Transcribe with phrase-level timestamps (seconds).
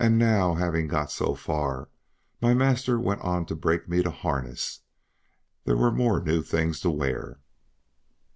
[0.00, 1.88] And now having got so far,
[2.42, 4.80] my master went on to break me to harness;
[5.62, 7.38] there were more new things to wear.